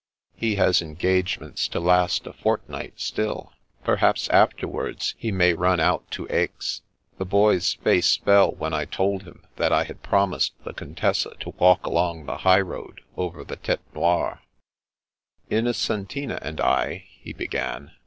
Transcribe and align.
"He 0.35 0.55
has 0.55 0.81
engagements 0.81 1.67
to 1.67 1.79
last 1.79 2.25
a 2.25 2.33
fortnight 2.33 2.99
still. 2.99 3.53
Perhaps 3.83 4.29
afterwards 4.29 5.13
he 5.15 5.31
may 5.31 5.53
run 5.53 5.79
out 5.79 6.09
to 6.09 6.25
Aix." 6.31 6.81
The 7.19 7.25
Boy's 7.25 7.73
face 7.75 8.15
fell 8.17 8.49
when 8.51 8.73
I 8.73 8.85
told 8.85 9.25
him 9.25 9.45
that 9.57 9.71
I 9.71 9.83
had 9.83 10.01
promised 10.01 10.55
the 10.63 10.73
Contessa 10.73 11.35
to 11.41 11.49
walk 11.51 11.85
along 11.85 12.25
the 12.25 12.37
highroad, 12.37 13.01
over 13.15 13.43
the 13.43 13.57
Tete 13.57 13.93
Noire. 13.93 14.41
"Innocentina 15.51 16.39
and 16.41 16.59
I'' 16.59 17.05
he 17.21 17.31
began. 17.31 17.91